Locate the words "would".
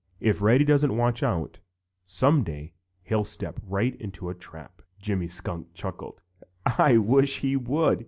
7.55-7.99